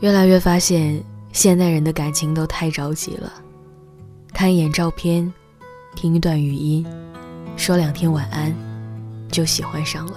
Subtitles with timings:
[0.00, 3.32] 越来越发现，现代人的感情都太着急了，
[4.32, 5.32] 看一眼照片，
[5.94, 6.86] 听一段语音，
[7.56, 8.54] 说两天晚安，
[9.30, 10.14] 就喜欢上了。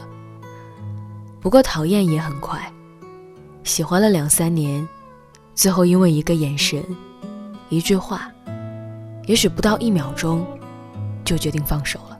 [1.39, 2.59] 不过讨厌也很快，
[3.63, 4.85] 喜欢了两三年，
[5.55, 6.83] 最后因为一个眼神，
[7.69, 8.29] 一句话，
[9.25, 10.45] 也许不到一秒钟，
[11.23, 12.17] 就决定放手了。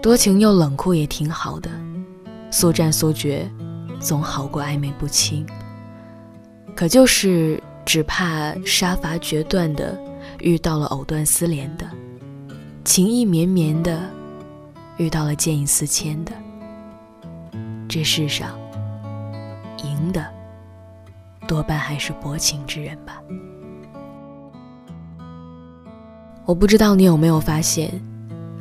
[0.00, 1.68] 多情又冷酷也挺好的，
[2.50, 3.50] 速战速决，
[4.00, 5.46] 总好过暧昧不清。
[6.74, 9.98] 可就是只怕杀伐决断的
[10.40, 11.88] 遇到了藕断丝连的，
[12.84, 14.00] 情意绵绵的
[14.96, 16.32] 遇到了见异思迁的。
[17.88, 18.58] 这世上，
[19.84, 20.24] 赢的
[21.46, 23.22] 多半还是薄情之人吧。
[26.44, 27.90] 我不知道你有没有发现。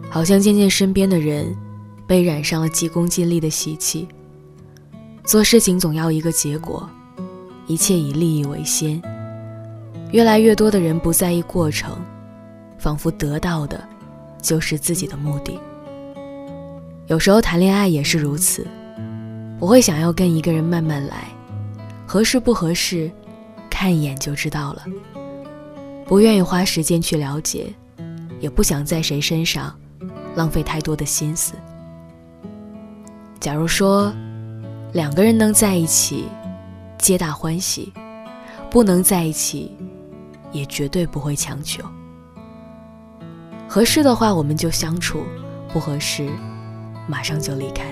[0.10, 1.54] 好像渐渐身边的人
[2.08, 4.08] 被染上了急功近利的习气，
[5.28, 6.90] 做事情总要一个结果，
[7.66, 9.02] 一切以利益为先。
[10.14, 11.98] 越来越多的人不在意过程，
[12.78, 13.86] 仿佛得到的
[14.42, 15.60] 就是自己的目的。
[17.08, 18.66] 有时候谈恋爱也是如此，
[19.60, 21.28] 我会想要跟一个人慢慢来，
[22.06, 23.12] 合适不合适，
[23.70, 24.86] 看一眼就知道了。
[26.06, 27.74] 不愿意花时间去了解，
[28.40, 29.76] 也不想在谁身上。
[30.38, 31.54] 浪费太多的心思。
[33.42, 34.14] 假如说，
[34.98, 36.26] 两个人能在一起，
[36.98, 37.94] 皆大欢喜；
[38.68, 39.78] 不能在一起，
[40.52, 41.84] 也绝对不会强求。
[43.68, 45.20] 合适的话，我们就相处；
[45.72, 46.28] 不合适，
[47.08, 47.86] 马上就离开。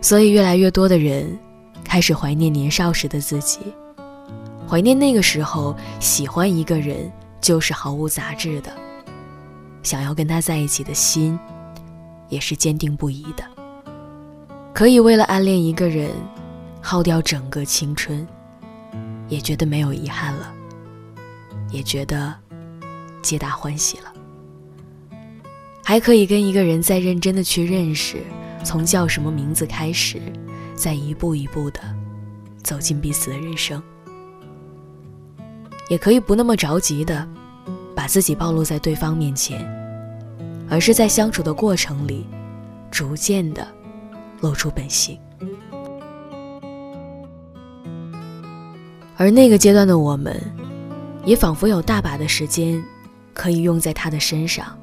[0.00, 1.38] 所以，越来越多的人
[1.84, 3.60] 开始怀念年少时的自己，
[4.68, 7.08] 怀念那个时候喜欢一个人
[7.40, 8.72] 就是毫无杂质的。
[9.84, 11.38] 想要跟他在一起的心，
[12.28, 13.44] 也是坚定不移的。
[14.74, 16.10] 可以为了暗恋一个人，
[16.80, 18.26] 耗掉整个青春，
[19.28, 20.52] 也觉得没有遗憾了，
[21.70, 22.34] 也觉得
[23.22, 24.12] 皆大欢喜了。
[25.84, 28.18] 还可以跟一个人再认真的去认识，
[28.64, 30.20] 从叫什么名字开始，
[30.74, 31.80] 再一步一步的
[32.62, 33.82] 走进彼此的人生。
[35.88, 37.28] 也可以不那么着急的。
[37.94, 39.60] 把自己暴露在对方面前，
[40.68, 42.26] 而是在相处的过程里，
[42.90, 43.68] 逐渐的
[44.42, 45.18] 露出本性。
[49.16, 50.38] 而那个阶段的我们，
[51.24, 52.82] 也仿佛有大把的时间
[53.32, 54.76] 可以用在他的身上，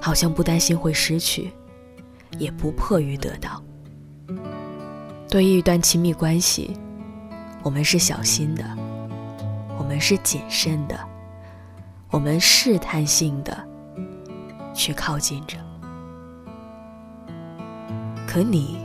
[0.00, 1.50] 好像不担心会失去，
[2.38, 3.62] 也不迫于得到。
[5.28, 6.74] 对于一段亲密关系，
[7.62, 8.64] 我们是小心的，
[9.78, 10.98] 我们是谨慎的。
[12.10, 13.62] 我们试探性的
[14.72, 15.58] 去靠近着，
[18.28, 18.76] 可你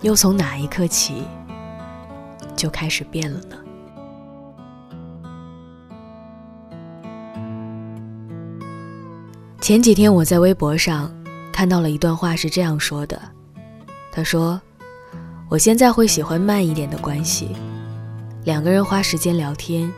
[0.00, 1.24] 又从哪一刻起
[2.54, 3.56] 就开始变了呢？
[9.60, 11.12] 前几天我在微博上
[11.52, 13.20] 看到了一段话，是这样说的
[14.12, 14.60] ：“他说，
[15.48, 17.48] 我现在会喜欢慢一点的关系，
[18.44, 19.92] 两个人花时间聊天。”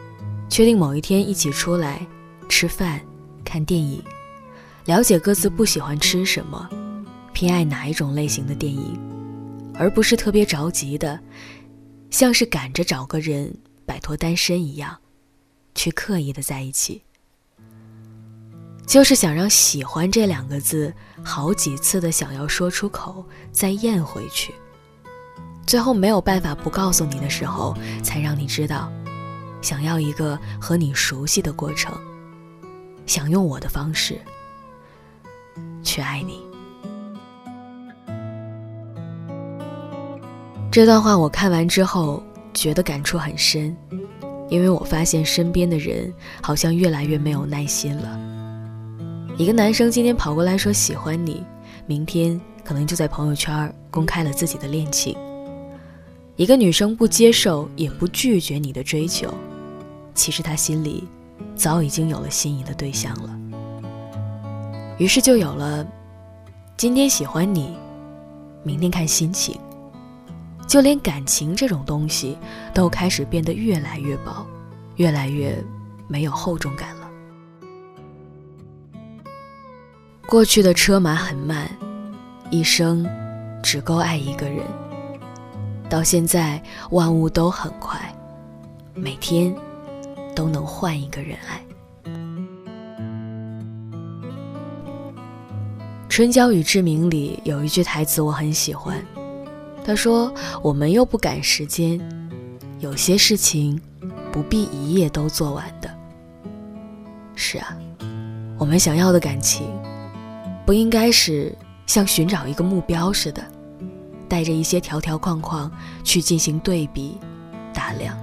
[0.49, 2.01] 确定某一天一起出来
[2.49, 2.99] 吃饭、
[3.45, 4.03] 看电影，
[4.87, 6.67] 了解各自不喜欢吃什么，
[7.38, 8.99] 偏爱哪一种类型的电影，
[9.72, 11.21] 而不是特别着急的，
[12.10, 13.56] 像是赶着找个人
[13.87, 14.99] 摆脱单身一样，
[15.72, 17.00] 去刻意的在一起，
[18.88, 24.53] 就是想让“喜欢”这两个字好几次的想要说出口，再咽回去，
[25.65, 27.72] 最后没有办法不告诉你的时候，
[28.03, 28.93] 才让你知道。
[29.62, 31.97] 想要一个和你熟悉的过程，
[33.06, 34.21] 想用我的方式
[35.84, 36.47] 去爱你。
[40.78, 42.22] 这段话我看完之后
[42.55, 43.77] 觉得感触很深，
[44.49, 48.16] 因为我发现身边的人好像越来越没有耐心了。
[49.37, 51.43] 一个男生今天跑过来说喜欢你，
[51.84, 55.16] 明天可能就在朋友圈公开了自己的恋情。
[56.36, 59.34] 一个女生不接受也不拒绝你的追求。
[60.15, 61.03] 其实他心里
[61.57, 63.36] 早已经有了心仪的对象了，
[64.97, 65.84] 于是就有了
[66.77, 67.77] 今天喜欢你，
[68.63, 69.59] 明天看心情，
[70.68, 72.38] 就连感情这种东西
[72.72, 74.47] 都开始变得越来越薄，
[74.97, 75.56] 越来越
[76.06, 77.10] 没有厚重感了。
[80.28, 81.68] 过去的车马很慢，
[82.50, 83.04] 一生
[83.62, 84.62] 只够爱一个人，
[85.88, 87.98] 到现在万物都很快，
[88.94, 89.53] 每天。
[90.36, 91.60] 都能换一个人爱。
[96.09, 99.04] 《春娇与志明》里有一句台词我很喜欢，
[99.89, 100.31] 他说
[100.61, 101.99] ：“我们又不赶时间，
[102.79, 103.81] 有些事情
[104.31, 105.91] 不必一夜都做完的。”
[107.35, 107.75] 是啊，
[108.59, 109.67] 我们想要的感情，
[110.67, 111.57] 不应该是
[111.87, 113.43] 像寻找一个目标似的，
[114.29, 115.73] 带着一些条条框框
[116.05, 117.17] 去进行对比、
[117.73, 118.15] 打量、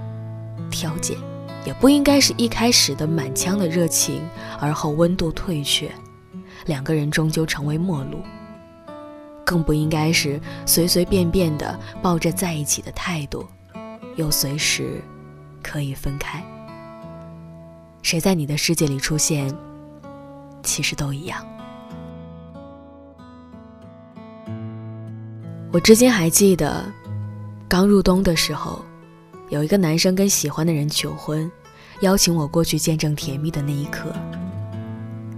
[0.70, 1.16] 挑拣，
[1.64, 4.22] 也不应该是一开始的满腔的热情，
[4.60, 5.90] 而后温度退却，
[6.66, 8.20] 两个人终究成为陌路。
[9.46, 13.46] 更不应该是随随便便的抱着在一起的态度，
[14.16, 15.00] 又随时
[15.62, 16.44] 可以分开。
[18.02, 19.56] 谁在你的世界里出现，
[20.64, 21.46] 其实都一样。
[25.72, 26.84] 我至今还记得，
[27.68, 28.84] 刚入冬的时候，
[29.48, 31.48] 有一个男生跟喜欢的人求婚，
[32.00, 34.12] 邀请我过去见证甜蜜的那一刻。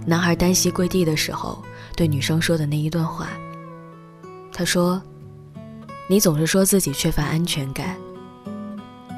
[0.05, 1.61] 男孩单膝跪地的时候，
[1.95, 3.27] 对女生说的那一段话，
[4.59, 5.01] 他说
[6.09, 7.95] ：“你总是说自己缺乏安全感，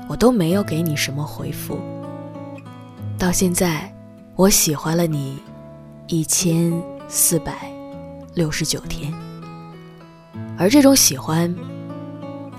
[0.07, 1.79] 我都没有给你什么回复。”
[3.17, 3.91] 到现在，
[4.35, 5.39] 我喜欢了你
[6.07, 6.71] 一千
[7.07, 7.73] 四百
[8.35, 9.11] 六十九天，
[10.59, 11.51] 而这种喜欢，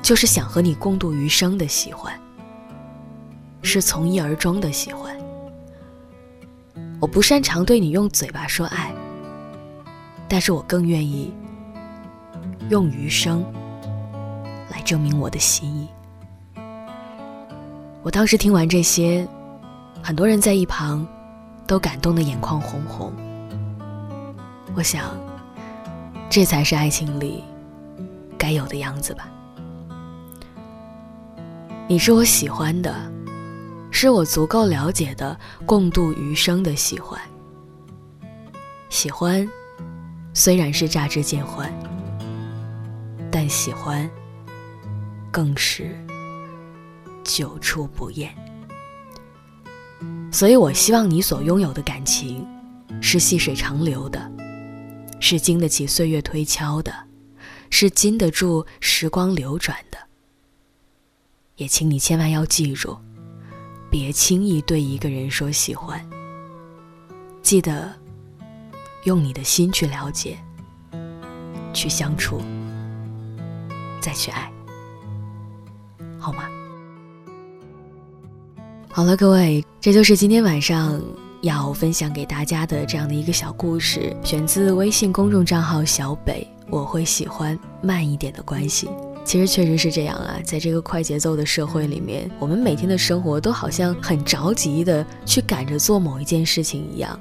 [0.03, 2.13] 就是想和你共度余生的喜欢，
[3.63, 5.17] 是从一而终的喜欢。
[6.99, 8.93] 我不擅长对你用嘴巴说爱，
[10.29, 11.33] 但是我更愿意
[12.73, 13.45] 用余生
[14.71, 15.87] 来证明我的心意。
[18.03, 19.29] 我当时听完这些。
[20.05, 21.07] 很多人在一旁
[21.65, 23.13] 都感动的眼眶红红。
[24.75, 25.17] 我想，
[26.29, 27.45] 这才是爱情里
[28.37, 29.29] 该有的样子吧。
[31.87, 32.93] 你是我喜欢的，
[33.93, 37.21] 是我足够了解的，共度余生的喜欢。
[38.89, 39.49] 喜欢
[40.35, 41.73] 虽然是乍至见欢，
[43.43, 44.09] 但喜欢
[45.33, 45.99] 更是
[47.25, 48.33] 久处不厌。
[50.31, 52.47] 所以，我希望你所拥有的感情，
[53.01, 54.31] 是细水长流的，
[55.19, 56.95] 是经得起岁月推敲的，
[57.69, 59.99] 是经得住时光流转的。
[61.57, 62.97] 也请你千万要记住，
[63.91, 66.09] 别轻易对一个人说喜欢。
[67.43, 67.93] 记得
[69.03, 70.39] 用你的心去了解，
[71.75, 72.41] 去相处，
[74.03, 74.53] 再去爱，
[76.19, 76.43] 好吗？
[78.91, 81.01] 好了，各位，这就是今天晚上
[81.41, 86.47] 要分享给大家的这样的一个小故事，选自微信公众账号小北。
[86.69, 88.89] 我会喜欢慢一点的关系。
[89.25, 97.19] 其实确实是这样啊，在这个快节奏的社会里面，我们每天的生活都好像很着急的去赶着做某一件事情一样。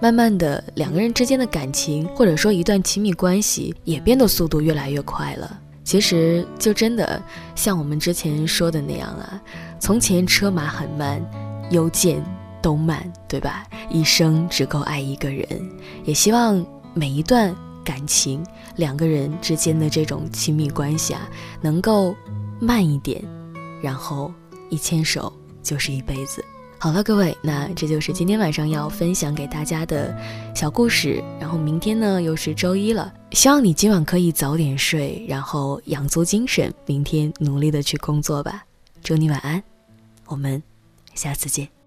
[0.00, 5.60] 慢慢的，两个人之间的感情，或者说一段亲密关系，也变得速度越来越快了。
[5.88, 7.18] 其实就真的
[7.54, 9.40] 像我们之前说的那样啊，
[9.80, 11.18] 从前车马很慢，
[11.70, 12.22] 邮件
[12.60, 13.66] 都慢，对吧？
[13.88, 15.46] 一生只够爱一个人，
[16.04, 16.62] 也希望
[16.92, 18.44] 每一段感情，
[18.76, 21.26] 两个人之间的这种亲密关系啊，
[21.62, 22.14] 能够
[22.60, 23.24] 慢一点，
[23.80, 24.30] 然后
[24.68, 25.32] 一牵手
[25.62, 26.44] 就是一辈子。
[26.80, 30.16] 好了，各位，那这就是今天晚上要分享给大家的
[30.54, 31.20] 小故事。
[31.40, 38.64] 然后明天呢，又是周一了，希望你今晚可以早点睡，然后养足精神，明天努力的去工作吧。
[39.02, 39.60] 祝你晚安，
[40.26, 40.62] 我们
[41.14, 41.77] 下次见。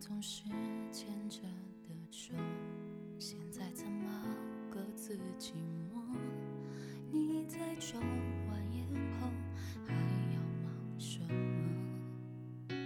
[0.00, 0.44] 总是
[0.92, 1.40] 牵着
[1.86, 2.32] 的手，
[3.18, 4.08] 现在怎么？
[4.70, 5.52] 各自寂
[5.92, 6.16] 寞？
[7.10, 8.86] 你在抽完烟
[9.20, 9.28] 后
[9.86, 9.92] 还
[10.34, 11.26] 要忙什么？
[12.68, 12.78] 本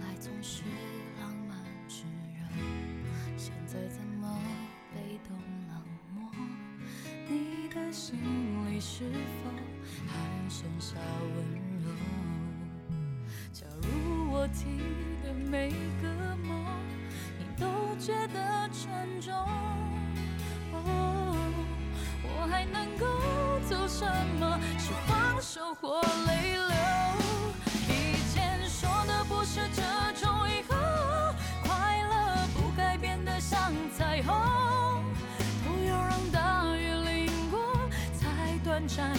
[0.00, 0.64] 来总是
[1.20, 2.40] 浪漫炙热，
[3.36, 4.42] 现在怎么？
[4.94, 5.36] 被动
[5.68, 5.84] 冷
[6.14, 6.32] 漠？
[7.28, 8.16] 你的心
[8.66, 9.50] 里是否
[10.06, 11.28] 还剩下温
[11.84, 11.90] 柔？
[24.20, 24.60] 什么？
[24.78, 25.40] 是放。
[25.40, 26.76] 手或泪流。
[27.88, 29.82] 以前说的不是这
[30.20, 30.76] 种以后，
[31.64, 35.02] 快乐不该变得像彩虹，
[35.64, 37.58] 不要让大雨淋过
[38.18, 39.12] 才短暂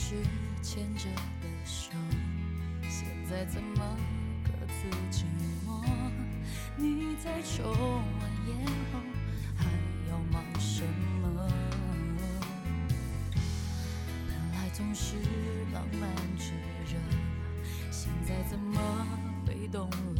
[0.00, 0.14] 是
[0.62, 1.10] 牵着
[1.42, 1.90] 的手，
[2.88, 3.96] 现在怎么
[4.44, 5.24] 各自寂
[5.66, 5.82] 寞？
[6.76, 8.56] 你在抽完烟
[8.92, 9.00] 后
[9.56, 9.64] 还
[10.08, 10.84] 要忙什
[11.20, 11.50] 么？
[14.28, 15.16] 本来总是
[15.74, 16.52] 浪漫炙
[16.86, 16.96] 热，
[17.90, 18.80] 现在怎么
[19.44, 20.17] 被动了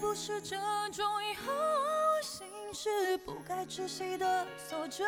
[0.00, 0.56] 不是这
[0.92, 1.52] 种以后，
[2.22, 5.04] 心事不该窒息的锁着，